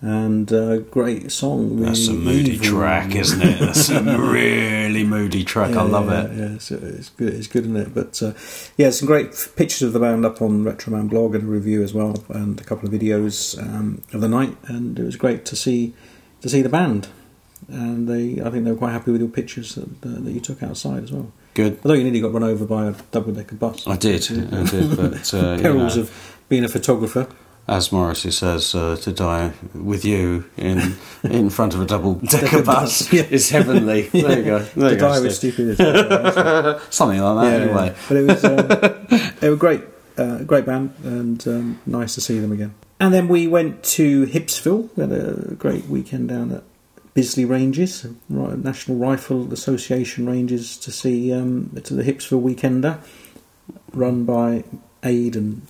[0.00, 1.82] and uh, great song.
[1.82, 2.66] That's a moody evil.
[2.66, 3.60] track, isn't it?
[3.60, 5.76] That's a really moody track.
[5.76, 6.38] I love yeah, it.
[6.38, 7.34] Yeah, it's, it's good.
[7.34, 7.94] It's good, isn't it?
[7.94, 8.32] But uh,
[8.78, 11.92] yeah, some great pictures of the band up on Retroman blog and a review as
[11.92, 14.56] well, and a couple of videos um, of the night.
[14.64, 15.92] And it was great to see
[16.40, 17.08] to see the band.
[17.68, 20.40] And they, I think they were quite happy with your pictures that, uh, that you
[20.40, 21.30] took outside as well.
[21.54, 21.78] Good.
[21.84, 23.86] Although you nearly got run over by a double decker bus.
[23.86, 24.22] I did.
[24.52, 24.96] I did.
[24.96, 27.28] But uh, you Perils know, of being a photographer.
[27.68, 32.46] as Morrissey says, uh, to die with you in in front of a double decker
[32.46, 33.22] Decker bus yeah.
[33.22, 34.02] is heavenly.
[34.08, 34.58] There you go.
[34.58, 35.54] There to you go, die with Steve.
[35.54, 36.80] stupidity.
[36.90, 37.58] Something like that.
[37.58, 37.94] Yeah, anyway.
[38.08, 39.82] But it was uh, they were great,
[40.18, 42.74] uh, great band, and um, nice to see them again.
[43.00, 44.88] And then we went to Hipsville.
[44.96, 46.64] We had a great weekend down at
[47.14, 52.98] Bisley Ranges, National Rifle Association Ranges, to see um, to the Hipsville Weekender,
[53.92, 54.64] run by
[55.04, 55.62] Aid and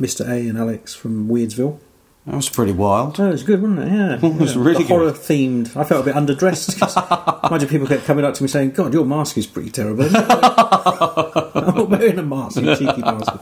[0.00, 0.26] Mr.
[0.26, 1.78] A and Alex from Weirdsville.
[2.26, 3.20] That was pretty wild.
[3.20, 3.92] Oh, it was good, wasn't it?
[3.92, 4.62] Yeah, It was yeah.
[4.64, 5.76] really horror themed.
[5.76, 6.78] I felt a bit underdressed.
[6.80, 6.96] 'cause
[7.50, 10.04] imagine people kept coming up to me saying, "God, your mask is pretty terrible."
[11.66, 13.40] it?" I'm wearing a mask, you cheeky bastard.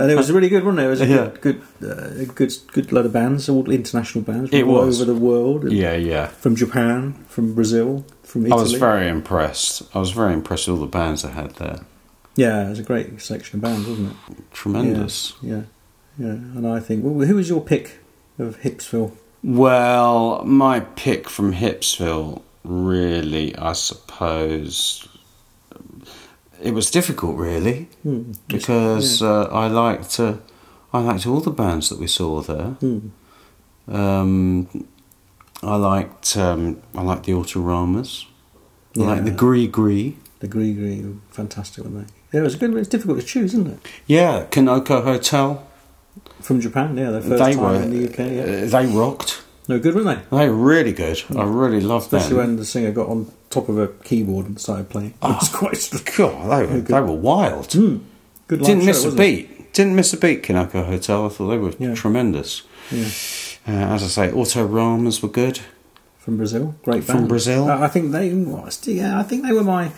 [0.00, 0.84] And it was a really good, wasn't it?
[0.84, 1.30] It was a Yeah.
[1.40, 5.00] good, good, uh, good, good load of bands, all international bands, It from all was.
[5.02, 5.64] over the world.
[5.64, 6.26] and Yeah, yeah.
[6.28, 9.82] from Japan, from Brazil, from I was very impressed.
[9.94, 11.80] I was very impressed with all the bands they had there.
[12.36, 14.36] yeah, it was a great selection of bands, wasn't it?
[14.52, 15.34] Tremendous.
[15.42, 15.62] Yeah,
[16.18, 16.26] yeah.
[16.28, 17.98] And I think, well, who was your pick
[18.38, 19.12] of Hipsville?
[19.42, 25.08] Well, my pick from Hipsville, really, I suppose,
[26.62, 28.32] it was difficult, really, Hmm.
[28.48, 30.34] because uh, I liked uh,
[30.92, 32.70] I liked all the bands that we saw there.
[32.80, 32.98] Hmm.
[33.86, 34.68] Um,
[35.62, 38.24] I liked um, I liked the Autoramas.
[38.96, 39.36] I liked the Yeah.
[39.36, 40.14] Grys-Grys.
[40.40, 42.14] The Grys-Grys, fantastic, weren't they?
[42.32, 42.74] Yeah, it was a good.
[42.76, 43.78] It's difficult to choose, isn't it?
[44.06, 45.64] Yeah, Kanoko Hotel.
[46.40, 48.18] From Japan, yeah, their first they time were in the UK.
[48.18, 48.64] Yeah.
[48.64, 49.42] uh, they rocked.
[49.68, 50.36] No good, weren't they?
[50.36, 51.22] They were really good.
[51.36, 52.38] I really loved Especially them.
[52.38, 55.14] when the singer got on top of a keyboard and started playing.
[55.22, 57.70] It was quite God, they were, they were wild.
[57.72, 58.00] good.
[58.48, 59.48] Didn't show, miss a wasn't it?
[59.58, 59.72] beat.
[59.72, 60.42] Didn't miss a beat.
[60.42, 61.26] Kanako Hotel.
[61.26, 61.94] I thought they were Yeah.
[61.94, 62.62] tremendous.
[62.90, 63.04] Yeah.
[63.66, 65.60] Uh, as I say, Autoramas were good.
[66.18, 67.26] From Brazil, great From.
[67.28, 67.68] Brazil?
[67.70, 68.28] Uh, I think they.
[68.30, 69.90] Yeah, I think they were my.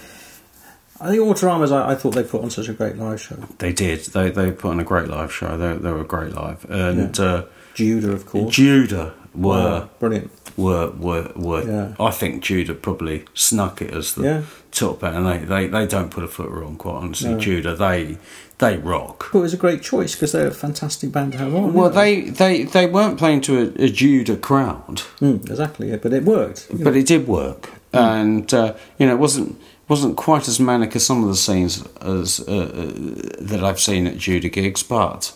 [1.01, 1.72] I think Autoramas.
[1.72, 3.36] I, I thought they put on such a great live show.
[3.59, 4.01] They did.
[4.07, 5.57] They they put on a great live show.
[5.57, 6.66] They they were great live.
[6.70, 7.44] And uh,
[7.74, 8.55] Judah, of course.
[8.55, 9.48] Judah were
[9.80, 10.39] Wow, brilliant.
[10.61, 11.64] Were were were.
[11.66, 11.94] Yeah.
[12.08, 14.42] I think Judah probably snuck it as the Yeah.
[14.70, 15.16] top band.
[15.16, 16.76] And they, they they don't put a foot wrong.
[16.76, 17.38] Quite honestly, No.
[17.38, 18.18] Judah they
[18.58, 19.28] they rock.
[19.32, 21.72] But it was a great choice because they're a fantastic band to have on.
[21.72, 26.12] Well, they, they, they weren't playing to a, a Judah crowd, Mm, exactly, yeah, but
[26.12, 26.66] it worked.
[26.68, 27.00] but know.
[27.00, 29.58] it did work, and uh, you know it wasn't
[29.88, 32.92] wasn't quite as manic as some of the scenes as uh, uh,
[33.40, 35.32] that I've seen at Judah gigs, but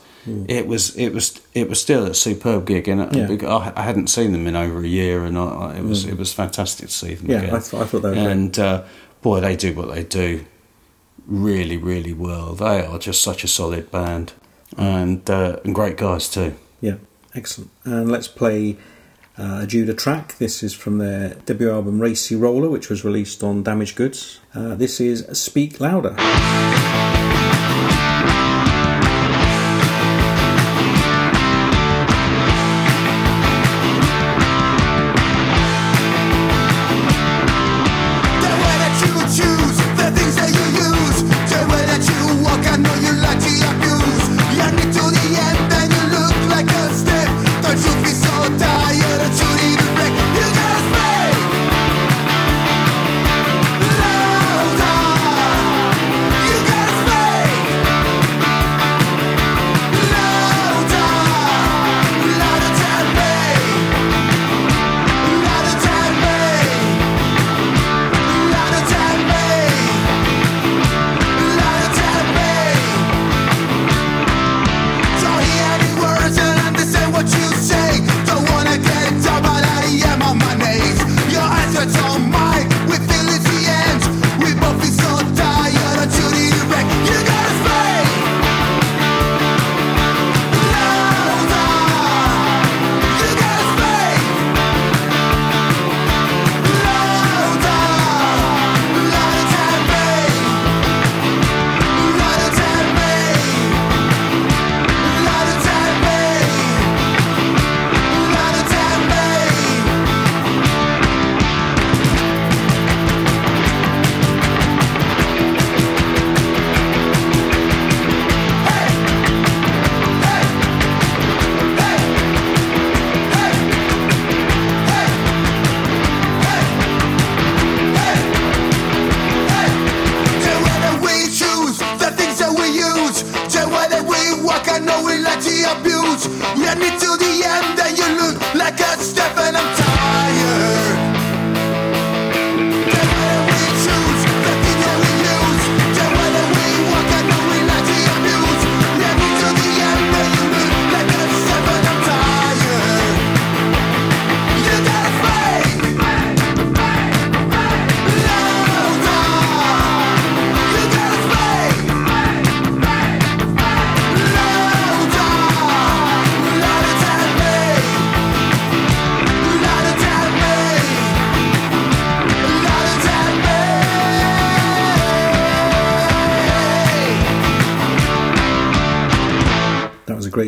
[0.48, 3.16] it was it was it was still a superb gig, and Hmm.
[3.18, 3.26] Yeah.
[3.26, 3.46] Hmm.
[3.46, 6.32] I, I hadn't seen them in over a year, and I, it was it was
[6.32, 7.54] fantastic to see them Yeah, again.
[7.54, 8.82] I th- I thought they were and uh,
[9.22, 10.44] boy, they do what they do
[11.26, 12.54] really, really well.
[12.54, 14.32] They are just such a solid band,
[14.76, 16.54] and uh, and great guys too.
[16.80, 16.96] Yeah,
[17.34, 17.70] excellent.
[17.84, 18.76] And let's play
[19.38, 20.36] uh, a Judah track.
[20.38, 24.40] This is from their debut album Racy Roller, which was released on Damaged Goods.
[24.54, 26.14] Uh, this is Speak Louder.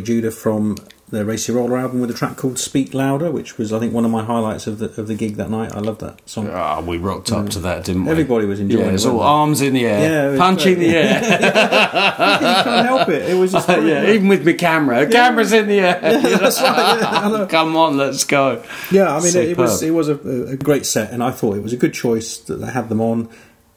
[0.07, 0.77] Judah from
[1.09, 4.05] the Racy Roller album with a track called Speak Louder, which was I think one
[4.05, 5.73] of my highlights of the of the gig that night.
[5.73, 6.49] I love that song.
[6.51, 8.11] Ah, we rocked up to that, didn't we?
[8.11, 10.89] Everybody was enjoying yeah, it, It was all arms in the air, Yeah, punching great.
[10.89, 11.23] the air.
[11.23, 13.31] you can't help it.
[13.31, 16.01] It was just yeah, even with my camera, camera's in the air.
[16.03, 16.23] right.
[16.25, 18.65] Yeah, Come on, let's go.
[18.91, 20.17] Yeah, I mean, it, it was it was a,
[20.51, 23.01] a great set, and I thought it was a good choice that they had them
[23.01, 23.29] on.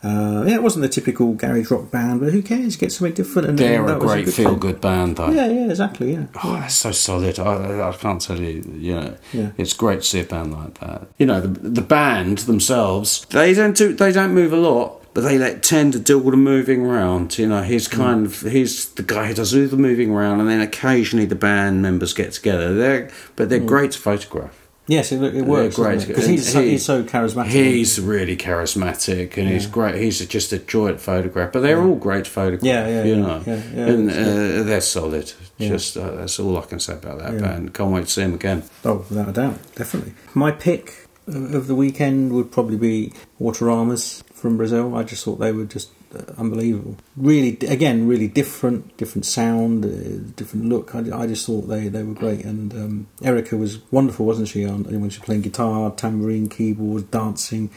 [0.01, 2.77] Uh, yeah, it wasn't the typical garage rock band, but who cares?
[2.77, 3.49] Get something different.
[3.49, 4.59] And uh, They're and a great feel thing.
[4.59, 5.29] good band, though.
[5.29, 6.13] Yeah, yeah, exactly.
[6.13, 7.37] Yeah, Oh, that's so solid.
[7.37, 9.51] I, I can't tell you, you know, Yeah.
[9.57, 11.07] it's great to see a band like that.
[11.17, 15.21] You know, the, the band themselves, they don't do, they don't move a lot, but
[15.21, 17.37] they like, tend to do all the moving around.
[17.37, 17.97] You know, he's hmm.
[17.97, 21.35] kind of, he's the guy who does all the moving around, and then occasionally the
[21.35, 22.73] band members get together.
[22.73, 23.65] They're, but they're hmm.
[23.65, 24.68] great to photograph.
[24.89, 27.49] Yes, it, it works great because he's, so, He- he's so charismatic.
[27.51, 30.01] He's really charismatic, and he's great.
[30.01, 31.51] He's just a joy to photograph.
[31.53, 32.63] But they're all great to photograph.
[32.63, 35.31] Yeah, yeah, you yeah, know, yeah, yeah, and uh, they're solid.
[35.59, 35.69] Yeah.
[35.69, 37.39] Just uh, that's all I can say about that Yeah.
[37.39, 37.73] band.
[37.75, 38.63] Can't wait to see them again.
[38.83, 40.13] Oh, without a doubt, definitely.
[40.33, 44.95] My pick of the weekend would probably be Autoramas from Brazil.
[44.95, 45.89] I just thought they were just
[46.37, 46.95] unbelievable.
[47.17, 50.95] Really, again, really different, different sound, uh, different look.
[50.95, 52.43] I, I just thought they, they were great.
[52.45, 54.65] And um, Erica was wonderful, wasn't she?
[54.65, 57.69] On when she was playing guitar, tambourine, keyboard, dancing,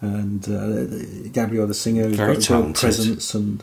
[0.00, 2.76] and uh, Gabrielle the singer, Very talented.
[2.80, 3.62] presence and.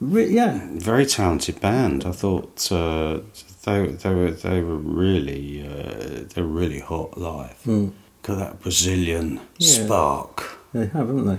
[0.00, 2.04] Re- yeah, Very talented band.
[2.04, 3.20] I thought uh,
[3.64, 7.56] they they were they were really uh, they were really hot live.
[7.64, 7.92] Mm.
[8.22, 9.84] Got that Brazilian Yeah.
[9.84, 10.58] spark.
[10.72, 11.38] they have, haven't they?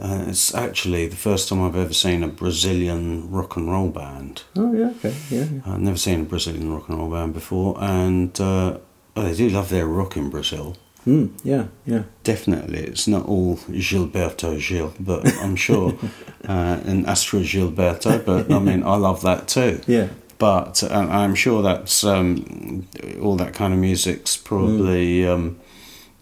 [0.00, 4.42] Uh, it's actually the first time I've ever seen a Brazilian rock and roll band.
[4.54, 5.44] Oh yeah, okay, yeah.
[5.44, 5.60] yeah.
[5.66, 8.78] I've never seen a Brazilian rock and roll band before, and uh,
[9.16, 10.76] oh, they do love their rock in Brazil.
[11.06, 12.02] Mm, yeah, yeah.
[12.24, 15.94] Definitely, it's not all Gilberto Gil, but I'm sure,
[16.48, 18.22] uh, and Astrud Gilberto.
[18.24, 19.80] But I mean, I love that too.
[19.86, 20.08] Yeah.
[20.38, 22.86] But um, I'm sure that's um,
[23.22, 25.32] all that kind of music's probably, Mm.
[25.34, 25.58] um,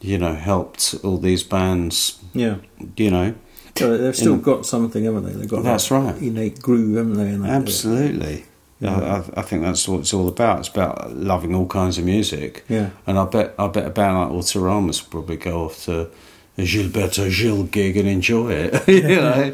[0.01, 2.21] you know, helped all these bands.
[2.33, 2.59] Yeah.
[2.97, 3.35] You know,
[3.77, 5.33] So they've still In- got something, haven't they?
[5.33, 6.17] They've got That's that right.
[6.23, 7.37] innate groove, haven't they?
[7.37, 8.45] That- absolutely.
[8.81, 9.23] Yeah.
[9.37, 10.61] I, I- think that's what it's all about.
[10.61, 12.65] It's about loving all kinds of music.
[12.69, 12.91] Yeah.
[13.07, 16.11] And I bet I bet a band like Autoramas will probably go off to
[16.57, 18.87] a Gilberto Gil gig and enjoy it.
[18.89, 19.53] you know,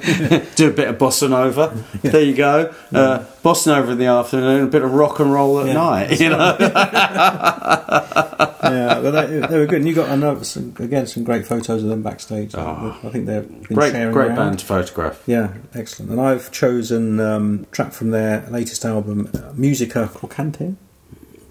[0.57, 1.73] do a bit of bossa nova.
[2.03, 2.75] There you go.
[2.93, 6.21] Uh, bossa nova in the afternoon, a bit of rock and roll at Yeah, night.
[6.21, 6.57] You know.
[8.73, 9.79] yeah, but they, they were good.
[9.81, 12.55] And you got another, some, again some great photos of them backstage.
[12.55, 12.99] Oh.
[13.03, 13.97] I think they're great, great
[14.29, 14.37] around.
[14.37, 15.23] band to photograph.
[15.27, 16.11] Yeah, excellent.
[16.13, 20.77] And I've chosen um, track from their latest album, Musica Crocante.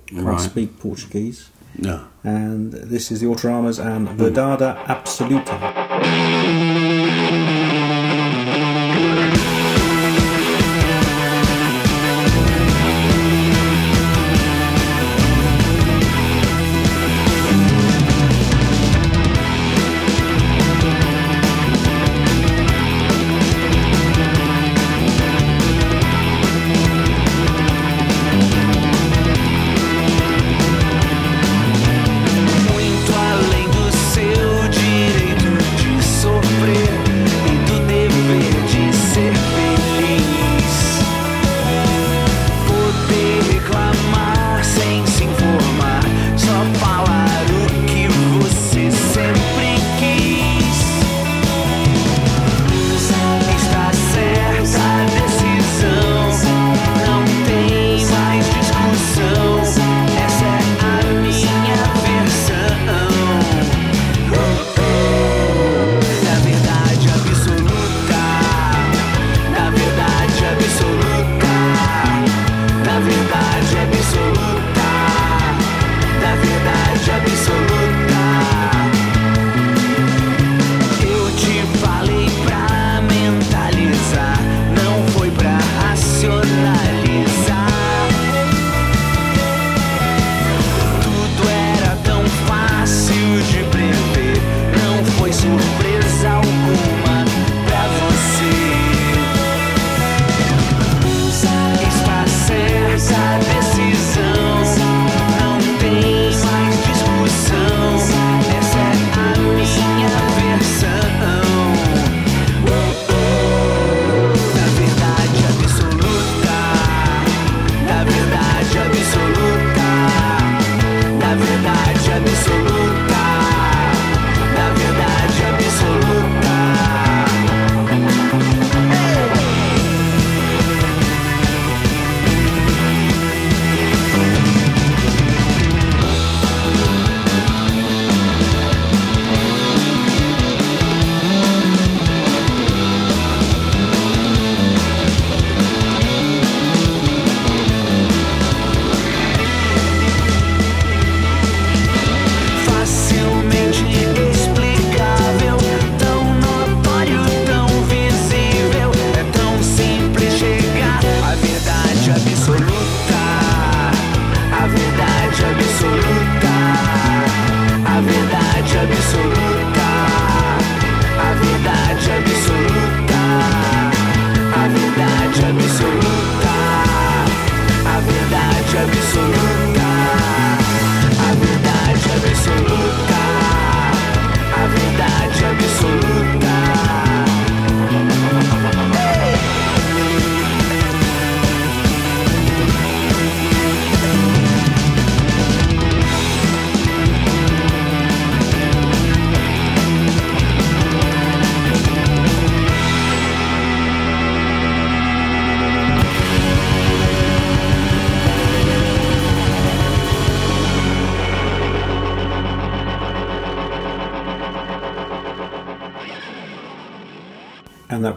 [0.07, 0.41] Can't Right.
[0.41, 1.49] speak Portuguese.
[1.77, 2.05] No.
[2.23, 5.55] And this is the Autoramas and Verdade Absoluta.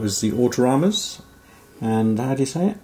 [0.02, 1.22] Was the Autoramas.
[1.80, 2.76] And how do you say it?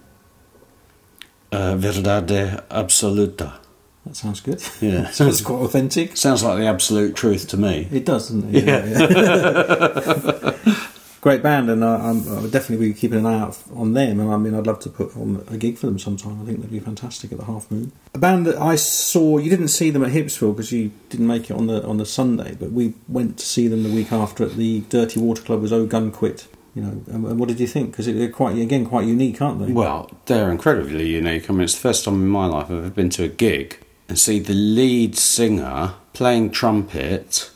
[1.51, 3.59] Uh, verdade absoluta.
[4.05, 4.63] That sounds good.
[4.81, 5.09] Yeah.
[5.11, 6.17] sounds quite authentic.
[6.17, 7.87] Sounds like the absolute truth to me.
[7.91, 8.63] It does, doesn't it?
[8.65, 10.55] Yeah.
[11.21, 14.21] Great band, and I, would definitely be keeping an eye out on them.
[14.21, 16.41] And I mean, I'd love to put on a gig for them sometime.
[16.41, 17.91] I think they'd be fantastic at the Half Moon.
[18.13, 21.51] A band that I saw, you didn't see them at Hipsville because you didn't make
[21.51, 24.45] it on the on the Sunday, but we went to see them the week after
[24.45, 25.61] at the Dirty Water Club.
[25.61, 26.47] Was Oh Gun Quit?
[26.79, 27.91] You know, what did you think?
[27.91, 29.71] Because they're quite again quite unique, aren't they?
[29.73, 31.49] Well, they're incredibly unique.
[31.49, 33.79] I mean, it's the first time in my life I've ever been to a gig
[34.07, 37.51] and see the lead singer playing trumpet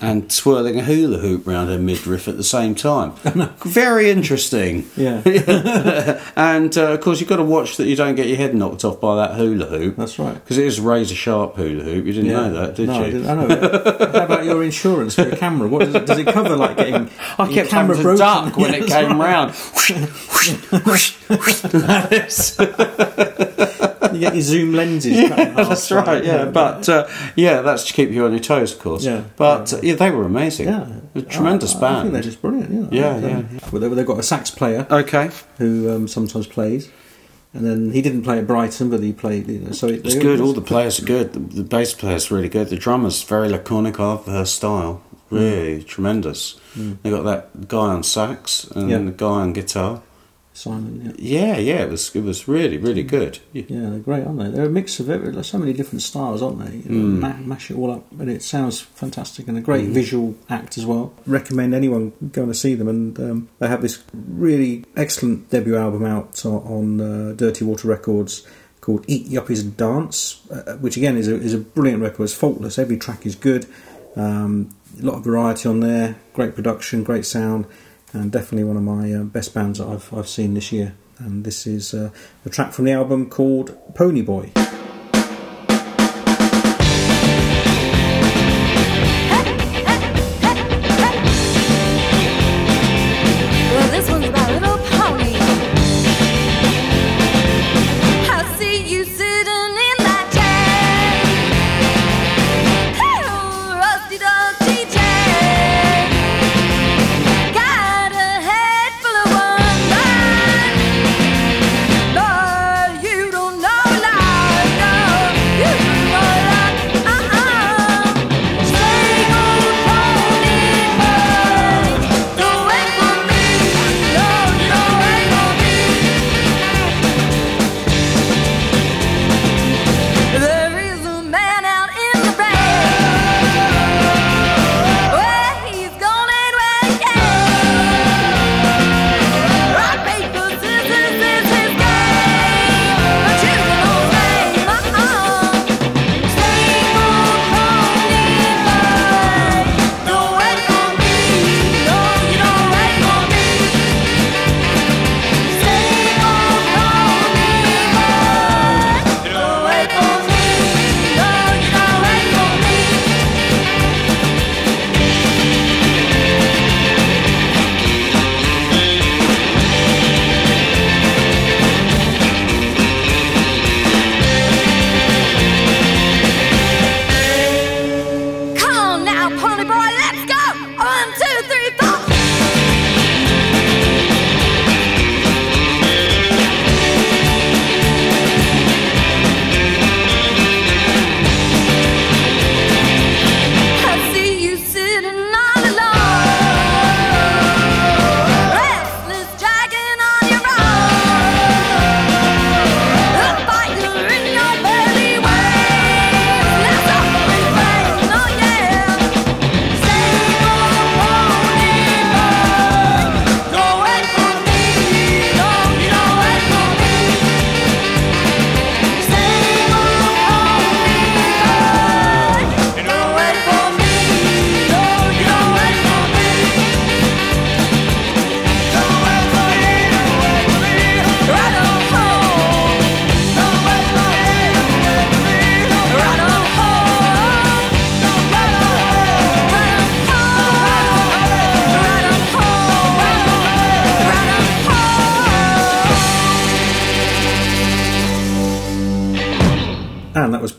[0.00, 3.12] and twirling a hula hoop round her midriff at the same time.
[3.64, 4.88] Very interesting.
[4.96, 5.22] Yeah.
[6.36, 8.84] and uh, of course, you've got to watch that you don't get your head knocked
[8.84, 9.96] off by that hula hoop.
[9.96, 10.34] That's right.
[10.34, 12.06] Because it is a razor sharp hula hoop.
[12.06, 13.04] You didn't know that, did no, you?
[13.04, 13.48] I, didn't, I know.
[14.18, 15.68] How about your insurance for your camera?
[15.68, 16.56] What does it, does it cover?
[16.56, 19.54] Like getting I your kept camera having to duck when Yeah, it came round.
[24.18, 25.28] You get your zoom lenses.
[25.28, 26.44] half, That's right, yeah.
[26.46, 29.04] But uh, yeah, that's to keep you on your toes, of course.
[29.04, 29.24] Yeah.
[29.36, 30.68] But uh, yeah, they were amazing.
[30.68, 32.02] yeah, A tremendous I, I band.
[32.02, 32.92] think they're just brilliant.
[32.92, 33.68] Yeah, Yeah, I like yeah.
[33.72, 36.90] Well, they- they've got a sax player Okay, who um, sometimes plays,
[37.54, 39.48] and then he didn't play at Brighton, but he played.
[39.48, 40.40] You know, so it, it's good.
[40.40, 41.32] All the players are good.
[41.32, 42.68] The, the bass player's really good.
[42.68, 43.98] The drummer's very laconic.
[44.00, 45.02] I love her style.
[45.30, 46.58] Really tremendous.
[46.74, 48.90] They got that guy on sax and Mm.
[48.90, 48.98] Yeah.
[48.98, 50.02] the guy on guitar.
[50.58, 51.14] Simon.
[51.18, 51.38] Yeah.
[51.38, 51.82] Yeah, yeah.
[51.84, 53.38] It was it was really really good.
[53.52, 53.64] Yeah.
[53.68, 54.50] Yeah, they're great, aren't they?
[54.50, 56.78] They're a mix of every, like so many different styles, aren't they?
[56.78, 57.20] Mm.
[57.20, 60.86] ma- mash it all up, and it sounds fantastic and a great visual act as
[60.86, 61.12] well.
[61.26, 66.04] Recommend anyone going to see them, and um, they have this really excellent debut album
[66.04, 68.46] out on, on uh, Dirty Water Records
[68.80, 72.24] called Eat Yuppies and Dance, uh, which again is a, is a brilliant record.
[72.24, 72.78] It's faultless.
[72.78, 73.66] Every track is good.
[74.16, 76.16] Um, a lot of variety on there.
[76.32, 77.66] Great production, great sound,
[78.12, 80.94] and definitely one of my uh, best bands that I've I've seen this year.
[81.18, 82.10] And this is uh,
[82.44, 84.52] a track from the album called Pony Boy.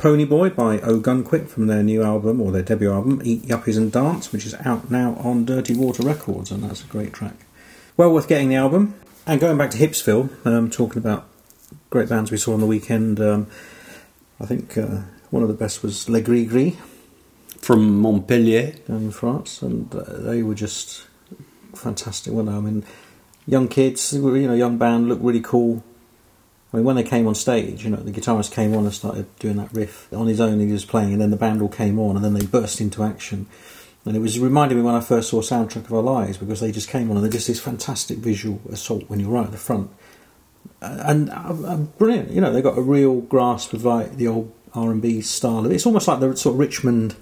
[0.09, 2.63] And that was Pony Boy by Oh Gun Quit from their new album or their
[2.63, 6.63] debut album, Eat Yuppies and Dance, which is out now on Dirty Water Records, and
[6.63, 7.35] that's a great track.
[7.95, 8.95] well worth getting the album.
[9.27, 11.27] And going back to Hipsville, um, talking about
[11.91, 13.19] great bands we saw on the weekend.
[13.19, 13.47] Um,
[14.39, 16.75] I think uh, one of the best was Les Grys-Grys
[17.59, 18.71] From Montpellier.
[18.87, 21.05] down in France, and uh, they were just
[21.75, 22.33] fantastic.
[22.33, 22.55] Weren't they?
[22.55, 22.83] I mean,
[23.45, 25.83] young kids, you know, young band, looked really cool.
[26.71, 29.25] I mean, when they came on stage, you know, the guitarist came on and started
[29.39, 30.59] doing that riff on his own.
[30.59, 33.03] He was playing, and then the band all came on, and then they burst into
[33.03, 33.47] action.
[34.05, 36.59] And it was it reminded me when I first saw Soundtrack of Our Lives because
[36.59, 39.51] they just came on and they're just this fantastic visual assault when you're right at
[39.51, 39.89] the front,
[40.81, 42.31] and brilliant.
[42.31, 45.65] You know, they got a real grasp of like the old R and B style.
[45.71, 47.15] It's almost like the sort of Richmond,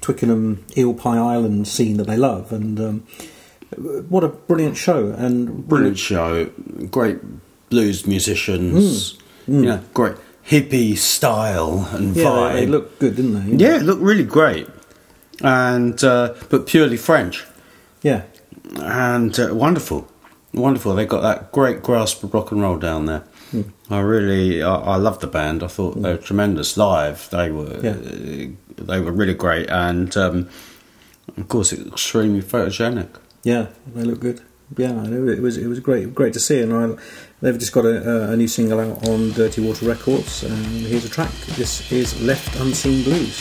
[0.00, 3.00] Twickenham, Eel Pie Island scene that they love, and um,
[4.08, 6.46] what a brilliant show and Brilliant show.
[6.90, 7.18] Great
[7.70, 9.16] blues musicians.
[9.48, 10.14] You know, great
[10.46, 12.52] hippie style and Yeah, vibe.
[12.52, 13.64] they, they looked good, didn't they?
[13.64, 14.68] yeah, it looked really great.
[15.42, 17.44] And uh, but purely French
[18.02, 18.22] yeah.
[18.76, 20.06] and uh, wonderful,
[20.52, 20.94] wonderful.
[20.94, 23.24] They got that great grasp of rock and roll down there.
[23.50, 23.62] Hmm.
[23.88, 25.62] I really, I, I love the band.
[25.62, 27.28] I thought they were tremendous live.
[27.30, 27.90] They were, Yeah.
[27.96, 30.48] uh, they were really great, and um,
[31.36, 33.08] of course, extremely photogenic.
[33.42, 34.42] Yeah, they look good.
[34.76, 36.94] Yeah, it was it was great great to see, and I,
[37.40, 41.08] they've just got a, a new single out on Dirty Water Records, and here's a
[41.08, 41.32] track.
[41.56, 43.40] This is Left Unseen Blues.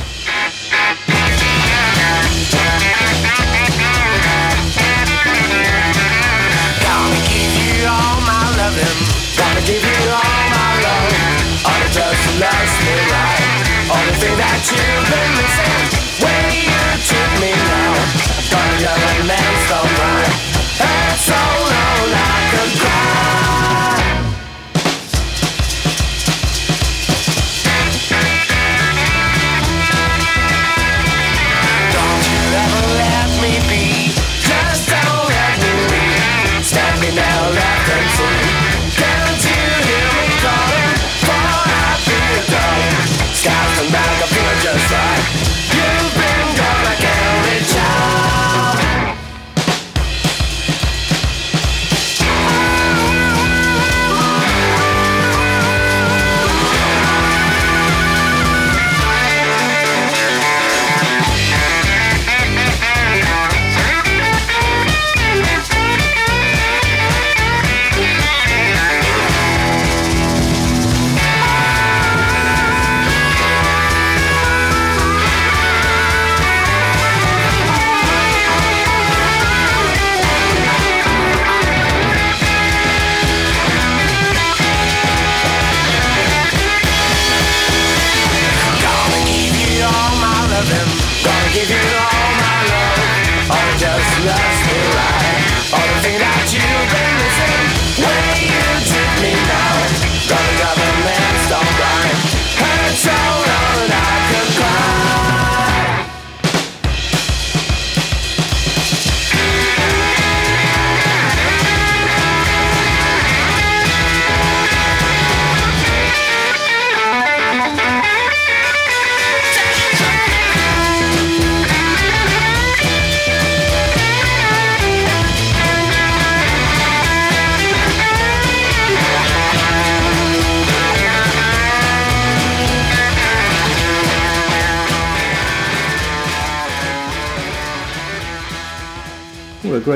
[9.38, 9.62] Gonna
[19.98, 20.19] my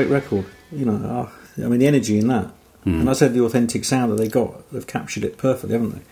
[0.06, 0.44] great record!
[0.72, 2.50] You know, ah, I mean the energy in that,
[2.84, 4.70] and I said the authentic sound that they got.
[4.72, 6.02] They've captured it perfectly, haven't they?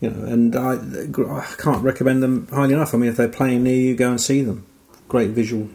[0.00, 2.92] You know, and I, I can't recommend them highly enough.
[2.94, 4.66] I mean, if they're playing near you, go and see them.
[5.08, 5.68] Great visual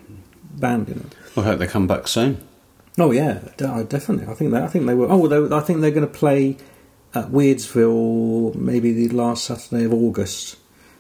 [0.56, 1.06] band, you know.
[1.38, 2.46] I hope they come back soon.
[2.98, 4.26] Oh yeah, definitely.
[4.28, 5.08] I think they, I think they were.
[5.10, 6.58] Oh, they, I think they're going to play
[7.16, 10.58] at Weirdsville maybe the last Saturday of August.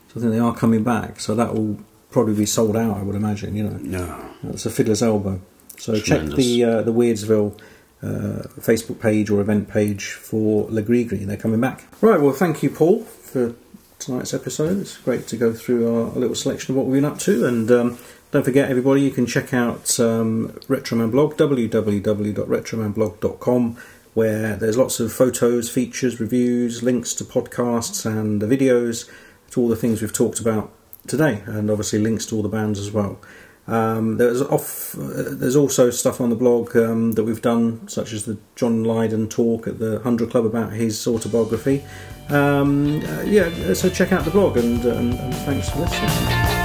[0.10, 1.20] So I think they are coming back.
[1.20, 1.80] So that will
[2.12, 2.98] probably be sold out.
[2.98, 3.56] I would imagine.
[3.56, 4.30] You know, No.
[4.44, 5.42] that's a fiddler's elbow.
[5.78, 7.60] So check the uh, the Weirdsville
[8.02, 11.26] uh, Facebook page or event page for Les Grys-Grys.
[11.26, 11.86] They're coming back.
[12.02, 12.20] Right.
[12.20, 13.56] Well, thank you, Paul, for
[14.00, 14.80] tonight's episode.
[14.80, 17.46] It's great to go through our, a little selection of what we've been up to.
[17.46, 17.98] And um,
[18.32, 23.78] don't forget, everybody, you can check out um, Retroman blog, www.retromanblog.com,
[24.14, 29.10] where there's lots of photos, features, reviews, links to podcasts and the videos
[29.52, 30.72] to all the things we've talked about
[31.08, 33.20] today, and obviously links to all the bands as well.
[33.68, 34.98] Um, there's off.
[34.98, 38.84] Uh, there's also stuff on the blog um, that we've done, such as the John
[38.84, 41.84] Lydon talk at the Hundred Club about his autobiography.
[42.30, 46.57] Um, uh, yeah, so check out the blog and, and, and thanks for listening.